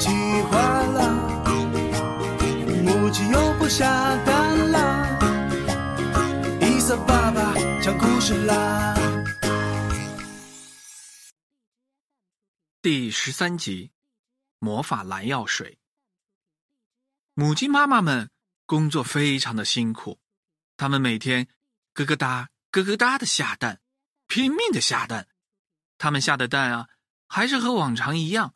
[0.00, 1.44] 喜欢啦
[2.82, 5.18] 母鸡又不下蛋啦
[6.62, 8.94] 伊萨爸爸讲故事啦
[12.80, 13.90] 第十三集
[14.58, 15.78] 魔法蓝药水。
[17.34, 18.30] 母鸡妈妈们
[18.64, 20.18] 工作非常的辛苦
[20.78, 21.46] 他们每天
[21.92, 23.82] 咯咯哒咯咯哒的下蛋
[24.26, 25.28] 拼命的下蛋。
[25.98, 26.88] 他们下的蛋啊
[27.26, 28.54] 还是和往常一样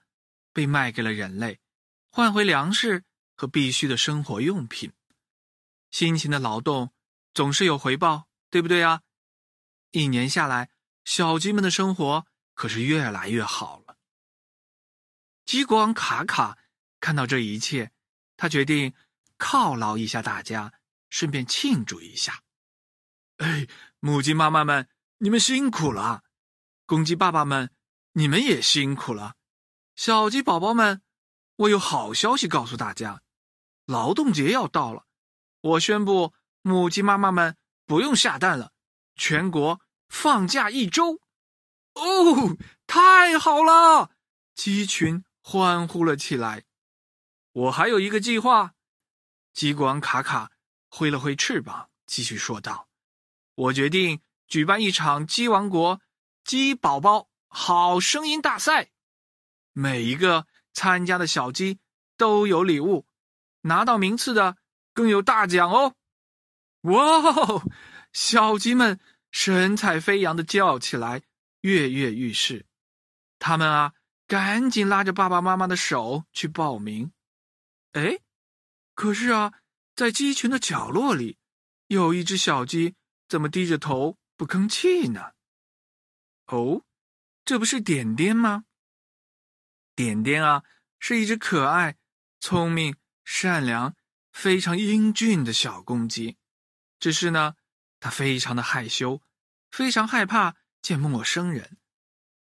[0.54, 1.60] 被卖给了人类，
[2.08, 3.04] 换回粮食
[3.36, 4.92] 和必需的生活用品。
[5.90, 6.94] 辛勤的劳动
[7.34, 9.02] 总是有回报，对不对啊？
[9.90, 10.70] 一年下来，
[11.04, 13.98] 小鸡们的生活可是越来越好了。
[15.44, 16.56] 鸡国王卡卡
[17.00, 17.92] 看到这一切，
[18.36, 18.94] 他决定
[19.38, 20.72] 犒劳一下大家，
[21.10, 22.42] 顺便庆祝一下。
[23.38, 23.66] 哎，
[24.00, 24.88] 母鸡妈妈们，
[25.18, 26.22] 你们辛苦了；
[26.86, 27.70] 公鸡爸爸们，
[28.12, 29.36] 你们也辛苦了。
[29.96, 31.02] 小鸡宝宝们，
[31.56, 33.22] 我有好消息告诉大家：
[33.86, 35.06] 劳动节要到了，
[35.60, 37.56] 我宣布，母鸡妈妈们
[37.86, 38.72] 不用下蛋了，
[39.14, 41.20] 全国放假一周。
[41.94, 42.56] 哦，
[42.86, 44.10] 太好了！
[44.54, 45.24] 鸡群。
[45.46, 46.64] 欢呼了起来。
[47.52, 48.72] 我还有一个计划。
[49.52, 50.50] 鸡国王卡卡
[50.88, 52.88] 挥了挥翅膀，继续说道
[53.54, 56.00] ：“我决定举办一场鸡王国
[56.44, 58.93] 鸡宝宝好声音大赛，
[59.74, 61.78] 每一个参加的小鸡
[62.16, 63.06] 都有礼物，
[63.60, 64.56] 拿到名次的
[64.94, 65.94] 更有大奖哦！”
[66.88, 67.62] 哇！
[68.12, 68.98] 小鸡们
[69.30, 71.22] 神采飞扬的叫起来，
[71.60, 72.64] 跃跃欲试。
[73.38, 73.92] 他们啊！
[74.26, 77.12] 赶紧拉着爸爸妈妈的手去报名。
[77.92, 78.20] 哎，
[78.94, 79.52] 可是啊，
[79.94, 81.36] 在鸡群的角落里，
[81.88, 82.94] 有一只小鸡，
[83.28, 85.32] 怎么低着头不吭气呢？
[86.46, 86.84] 哦，
[87.44, 88.64] 这不是点点吗？
[89.94, 90.62] 点点啊，
[90.98, 91.96] 是一只可爱、
[92.40, 93.94] 聪明、善良、
[94.32, 96.36] 非常英俊的小公鸡。
[96.98, 97.54] 只是呢，
[98.00, 99.20] 它非常的害羞，
[99.70, 101.76] 非常害怕见陌生人。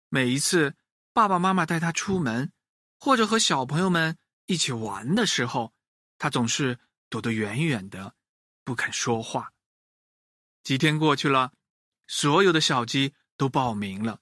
[0.08, 0.76] 每一次。
[1.16, 2.50] 爸爸妈妈带它出门，
[2.98, 5.72] 或者和小朋友们一起玩的时候，
[6.18, 8.16] 他总是躲得远远的，
[8.64, 9.52] 不肯说话。
[10.64, 11.52] 几天过去了，
[12.08, 14.18] 所有的小鸡都报名了，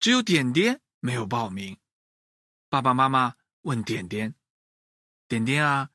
[0.00, 1.76] 只有点点没有报名。
[2.74, 4.34] 爸爸妈妈问点点
[5.28, 5.90] ：“点点啊，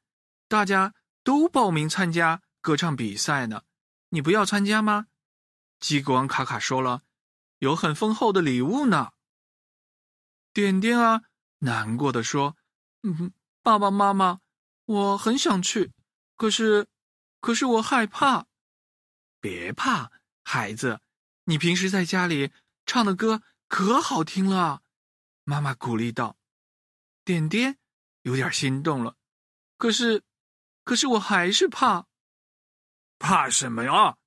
[0.48, 0.94] 大家
[1.26, 3.64] 都报名参加歌唱比赛呢，
[4.08, 5.08] 你不要参加吗？”
[5.82, 7.02] 鸡国王卡卡说了
[7.60, 9.12] ：“有很丰厚的礼物呢。”
[10.56, 11.24] 点点啊，
[11.58, 12.56] 难过的说
[13.04, 14.40] ：“嗯，爸爸妈妈，
[14.86, 15.92] 我很想去，
[16.38, 16.88] 可是，
[17.42, 18.46] 可是我害怕。
[19.42, 20.14] 别怕，
[20.46, 21.02] 孩子，
[21.44, 22.54] 你平时在家里
[22.86, 24.82] 唱的歌可好听了。”
[25.44, 26.39] 妈妈鼓励道。
[27.30, 27.78] 点点
[28.24, 29.16] 有点心动了，
[29.78, 30.24] 可是，
[30.84, 32.08] 可是我还是怕。
[33.20, 34.18] 怕什么呀？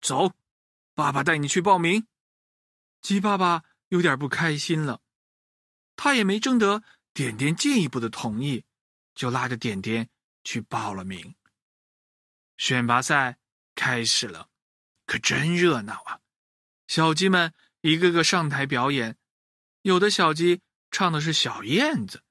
[0.00, 0.32] 走，
[0.94, 2.06] 爸爸带你去报名。
[3.00, 5.02] 鸡爸爸有点不开心了。
[5.96, 8.64] 他也没征得点点进一步的同意，
[9.12, 10.08] 就拉着点点
[10.44, 11.34] 去报了名。
[12.58, 13.38] 选拔赛
[13.74, 14.48] 开始了，
[15.04, 16.20] 可真热闹啊！
[16.86, 19.18] 小鸡们一个个上台表演，
[19.82, 22.22] 有的小鸡唱的是小燕子，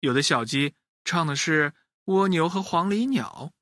[0.00, 3.52] 有的小鸡唱的是蜗牛和黄鹂鸟，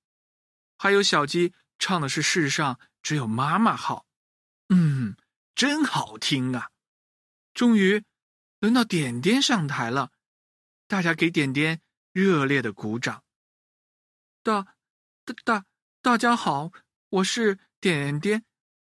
[0.77, 4.07] 还有小鸡唱的是世上只有妈妈好。
[4.69, 5.17] 嗯，
[5.55, 6.71] 真好听啊！
[7.55, 8.05] 终于。
[8.61, 10.13] 轮到点点上台了，
[10.87, 11.81] 大家给点点
[12.13, 13.25] 热烈的鼓掌。
[14.41, 14.77] 大、
[15.25, 15.67] 大、大，
[16.01, 16.71] 大家好，
[17.09, 18.45] 我是点点，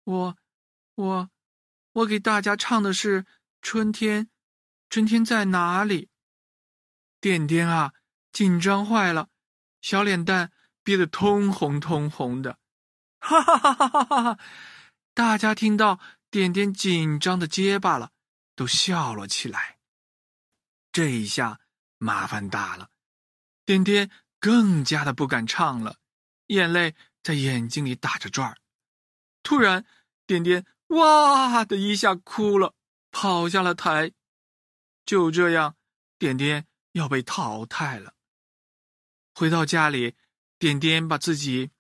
[0.05, 0.37] 我、
[0.97, 1.31] 我、
[1.93, 3.25] 我给大家唱的是
[3.63, 4.29] 春天，
[4.95, 6.09] 春天在哪里？
[7.21, 7.95] 点点啊，
[8.31, 9.29] 紧张坏了，
[9.81, 10.53] 小脸蛋
[10.85, 12.61] 憋得通红通红的，
[13.19, 14.39] 哈哈哈哈哈哈！
[15.13, 15.99] 大家听到
[16.31, 18.13] 点点紧张的结巴了。
[18.55, 19.79] 都笑了起来。
[20.93, 21.59] 这一下
[21.99, 22.91] 麻烦大了，
[23.65, 24.09] 点点
[24.39, 25.97] 更加的不敢唱了，
[26.47, 28.59] 眼泪在眼睛里打着转儿。
[29.43, 29.85] 突然，
[30.25, 32.77] 点点哇的一下哭了，
[33.11, 34.13] 跑下了台。
[35.05, 35.77] 就这样，
[36.19, 38.15] 点点要被淘汰了。
[39.35, 40.17] 回到家里，
[40.59, 41.71] 点点把自己，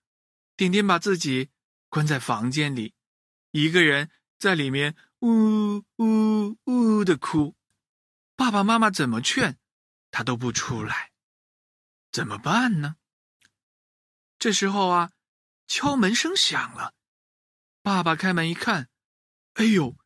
[0.56, 1.50] 点点把自己
[1.88, 2.94] 关在房间里，
[3.52, 4.96] 一个人在里面。
[5.26, 7.56] 呜呜呜的哭，
[8.36, 9.56] 爸爸妈妈怎么劝，
[10.10, 11.12] 他都不出来，
[12.12, 12.96] 怎么办呢？
[14.38, 15.12] 这时候啊，
[15.66, 16.92] 敲门声响了，
[17.80, 18.90] 爸爸开门一看，
[19.54, 19.96] 哎呦，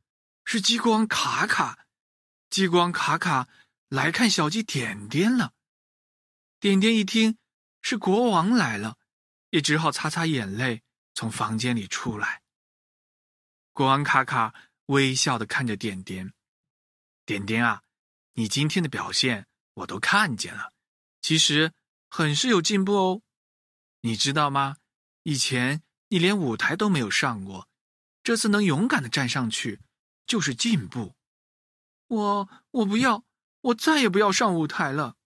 [0.45, 1.88] 是激光卡卡，
[2.51, 3.49] 激光卡卡
[3.89, 5.53] 来看小鸡点点了。
[6.61, 7.39] 点点一听
[7.81, 8.97] 是国王来了，
[9.51, 10.83] 也只好擦擦眼泪，
[11.15, 12.43] 从房间里出来。
[13.73, 14.55] 国王卡卡
[14.87, 16.33] 微笑的看着点点，
[17.25, 17.83] 点点啊，
[18.33, 20.73] 你今天的表现我都看见了，
[21.21, 21.73] 其实
[22.09, 23.23] 很是有进步哦。
[24.01, 24.79] 你知道吗？
[25.23, 27.69] 以前你连舞台都没有上过，
[28.23, 29.81] 这次能勇敢的站上去，
[30.27, 31.15] 就是进步。
[32.09, 33.25] 我我不要，
[33.61, 35.17] 我再也不要上舞台了。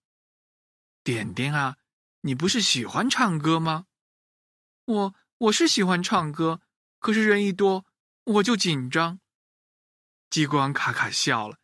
[1.03, 1.77] 点点啊，
[2.21, 3.87] 你不是喜欢唱歌吗？
[4.85, 6.61] 我我是喜欢唱歌，
[6.99, 7.85] 可是人一多。
[8.25, 9.19] 我就紧张。
[10.29, 11.57] 激光卡卡笑了，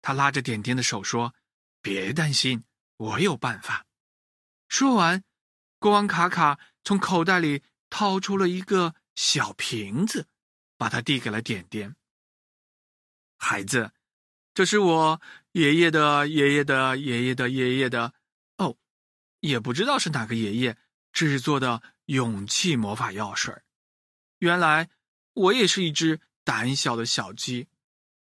[0.00, 1.34] 他拉着点点的手说
[1.82, 2.64] ：“别担心，
[2.96, 3.86] 我有办法。”
[4.68, 5.22] 说完，
[5.78, 10.28] 国王卡卡从口袋里掏出了一个小瓶子，
[10.78, 11.94] 把它递给了点点。
[13.36, 13.92] 孩子，
[14.58, 15.22] 这是我
[15.52, 18.12] 爷爷的爷爷的爷爷的爷爷的
[18.56, 18.76] 哦，
[19.38, 20.76] 也不知道是哪个爷爷
[21.12, 23.54] 制作的勇气魔法药水。
[24.40, 24.90] 原来。
[25.34, 27.68] 我也是一只胆小的小鸡，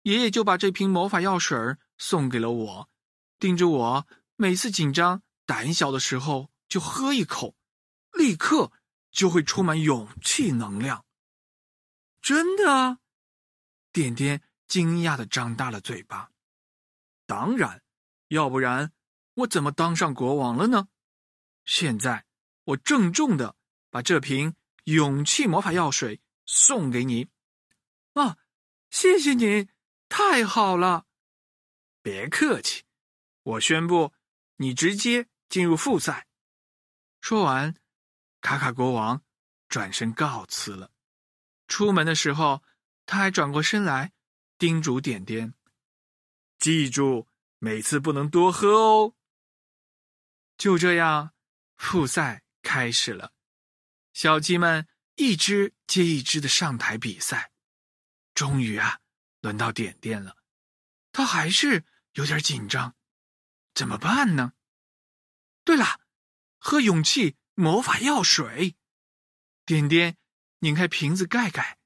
[0.04, 1.58] 爷爷就把这瓶魔法药水
[1.98, 2.90] 送给了我，
[3.38, 4.08] 叮嘱我
[4.38, 7.58] 每次紧张、胆小的时候就喝一口，
[8.14, 8.72] 立刻
[9.12, 11.04] 就会充满勇气能量。
[12.22, 13.00] 真的啊！
[13.92, 16.32] 点点惊讶的张大了嘴巴。
[17.26, 17.84] 当然，
[18.30, 18.94] 要不然
[19.34, 20.88] 我怎么当上国王了呢？
[21.66, 22.26] 现在
[22.64, 23.58] 我郑重的
[23.90, 26.22] 把这瓶勇气魔法药水。
[26.54, 27.30] 送给你，
[28.14, 28.38] 啊，
[28.90, 29.70] 谢谢你，
[30.10, 31.06] 太好了！
[32.02, 32.84] 别客气，
[33.44, 34.12] 我宣布
[34.58, 36.28] 你直接进入复赛。
[37.22, 37.74] 说完，
[38.42, 39.24] 卡卡国王
[39.70, 40.92] 转身告辞了。
[41.70, 42.62] 出门的时候，
[43.06, 44.12] 他还转过身来
[44.62, 45.56] 叮嘱点点
[46.60, 47.28] ：“记住，
[47.58, 49.16] 每次不能多喝哦。”
[50.56, 51.34] 就这样，
[51.78, 53.34] 复赛开始了，
[54.14, 54.88] 小鸡们。
[55.16, 57.52] 一只接一只的上台比赛，
[58.34, 59.00] 终于啊，
[59.42, 60.38] 轮到点点了。
[61.12, 62.96] 他还是有点紧张，
[63.74, 64.54] 怎么办呢？
[65.64, 66.02] 对了，
[66.58, 68.78] 喝勇气魔法药水。
[69.66, 70.18] 点点
[70.60, 71.78] 拧开瓶子盖盖，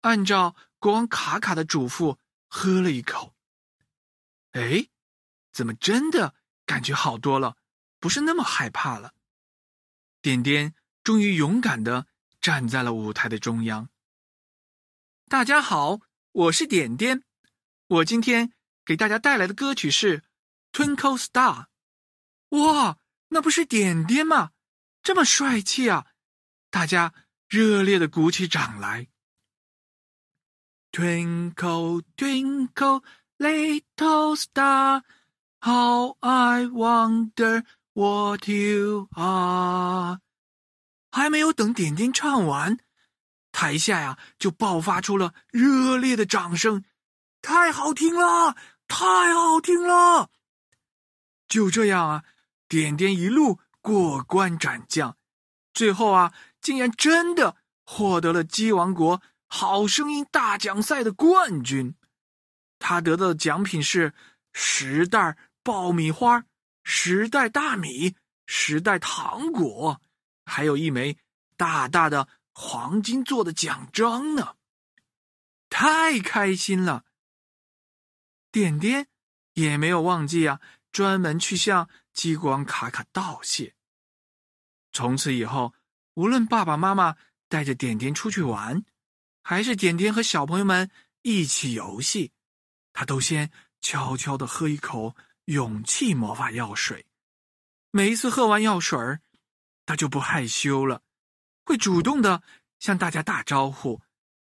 [0.00, 3.34] 按照国王卡卡的嘱咐喝了一口。
[4.52, 4.90] 哎，
[5.50, 6.34] 怎么真的
[6.66, 7.56] 感觉好多了？
[7.98, 9.14] 不是那么害怕了。
[10.20, 12.06] 点点终于勇敢的。
[12.38, 13.88] 站在了舞台的中央。
[15.30, 16.00] 大家好，
[16.32, 17.24] 我是点点，
[17.86, 18.52] 我今天
[18.84, 20.18] 给大家带来的歌曲是
[20.70, 21.68] 《Twinkle Star》。
[22.62, 22.98] 哇，
[23.28, 24.50] 那不是点点吗？
[25.02, 26.08] 这么帅气啊！
[26.68, 27.14] 大家
[27.48, 29.08] 热烈的鼓起掌来。
[30.94, 33.02] Twinkle, twinkle,
[33.40, 35.02] little star,
[35.60, 37.64] how I wonder
[37.94, 40.20] what you are.
[41.10, 42.78] 还没有等点点唱完，
[43.50, 46.84] 台下呀就爆发出了热烈的掌声，
[47.42, 48.54] 太好听了，
[48.86, 50.30] 太好听了！
[51.48, 52.24] 就这样啊，
[52.68, 55.16] 点点一路过关斩将，
[55.72, 61.94] 最后啊，竟然真的获得了鸡王国好声音大奖赛的冠军。
[62.78, 64.12] 他得到的奖品是
[64.52, 66.44] 十袋爆米花、
[66.82, 68.14] 十袋大米、
[68.46, 70.00] 十袋糖果。
[70.44, 71.16] 还有一枚
[71.56, 74.56] 大大的黄金做的奖章呢，
[75.70, 77.04] 太开心了！
[78.52, 79.08] 点点
[79.54, 80.60] 也没有忘记啊，
[80.92, 83.74] 专门去向激光卡卡道谢。
[84.92, 85.72] 从此以后，
[86.14, 87.16] 无论爸爸妈妈
[87.48, 88.84] 带着点点出去玩，
[89.44, 90.90] 还是点点和小朋友们
[91.22, 92.32] 一起游戏，
[92.92, 97.06] 他都先悄悄的喝一口勇气魔法药水。
[97.92, 99.20] 每一次喝完药水儿。
[99.86, 101.02] 他就不害羞了，
[101.62, 102.42] 会主动的
[102.78, 104.00] 向大家打招呼，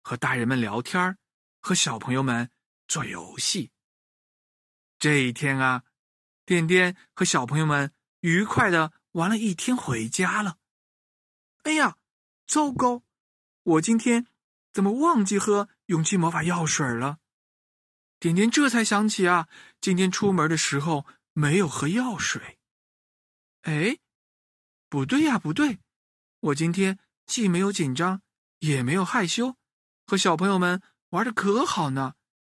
[0.00, 1.18] 和大人们聊天
[1.60, 2.52] 和小朋友们
[2.86, 3.72] 做游戏。
[4.96, 5.82] 这一天啊，
[6.46, 10.58] 点点和小朋友们愉快的玩了一天，回家了。
[11.64, 11.98] 哎呀，
[12.46, 13.02] 糟糕！
[13.64, 14.28] 我今天
[14.74, 17.20] 怎么忘记喝勇气魔法药水了？
[18.20, 19.48] 点点这才想起啊，
[19.80, 22.58] 今天出门的时候没有喝药水。
[23.62, 23.96] 哎。
[24.90, 25.80] 不对呀，不对！
[26.38, 28.22] 我今天既没有紧张，
[28.60, 29.56] 也没有害羞，
[30.06, 32.14] 和小朋友们玩的可好呢。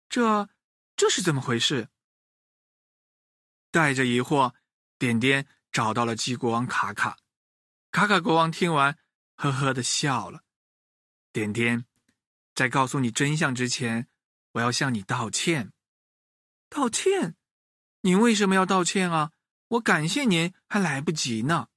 [0.08, 0.48] 这
[0.96, 1.90] 这是怎么回事？
[3.70, 4.52] 带着疑惑，
[4.98, 7.18] 点点找到了鸡国王卡卡。
[7.92, 8.98] 卡卡国王听完，
[9.36, 10.42] 呵呵的笑了。
[11.32, 11.86] 点点，
[12.54, 14.08] 在告诉你真相之前，
[14.52, 15.72] 我要向你道歉。
[16.68, 17.36] 道歉？
[18.02, 19.32] 您为什么要道歉啊？
[19.68, 21.68] 我感谢您还来不及呢。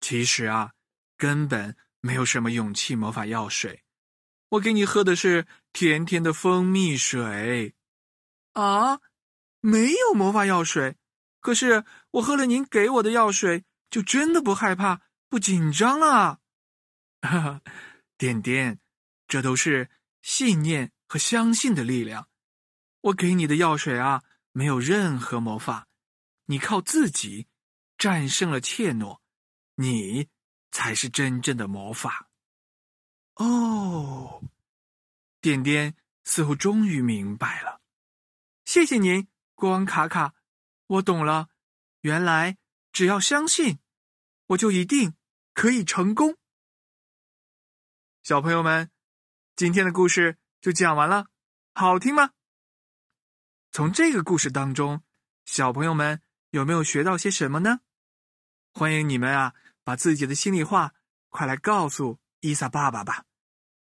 [0.00, 0.72] 其实啊，
[1.16, 3.84] 根本没有什么勇气魔法药水。
[4.50, 7.74] 我给你喝的是甜甜的蜂蜜水。
[8.52, 9.00] 啊，
[9.60, 10.96] 没有魔法药水。
[11.40, 16.40] 可是我喝了您给我的药水，就真的不害怕、不紧张了。
[17.22, 17.62] 哈哈，
[18.16, 18.80] 点点，
[19.28, 19.90] 这都是
[20.22, 22.28] 信念和相信的力量。
[23.02, 25.86] 我给你的药水啊，没有任何魔法，
[26.46, 27.46] 你靠自己
[27.96, 29.20] 战胜了怯懦，
[29.76, 30.28] 你
[30.72, 32.28] 才是真正的魔法。
[33.34, 34.42] 哦，
[35.40, 35.94] 点点
[36.24, 37.80] 似乎终于明白了。
[38.64, 40.34] 谢谢您，国王卡卡，
[40.86, 41.48] 我懂了。
[42.00, 42.58] 原来
[42.92, 43.78] 只要相信，
[44.46, 45.14] 我就一定
[45.54, 46.36] 可以成功。
[48.22, 48.90] 小朋友们，
[49.58, 51.26] 今天的故事就讲完了，
[51.74, 52.30] 好听吗？
[53.72, 55.02] 从这个故事当中，
[55.46, 57.80] 小朋友们有没有学到些什么呢？
[58.72, 60.94] 欢迎你们啊，把自己的心里话
[61.28, 63.24] 快来告诉伊萨爸爸吧。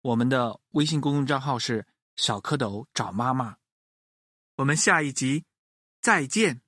[0.02, 3.56] 我们的微信公众账号是小蝌蚪找妈妈。
[4.58, 5.46] 我们下一集
[6.02, 6.63] 再见。